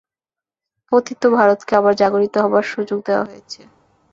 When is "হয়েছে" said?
3.25-3.61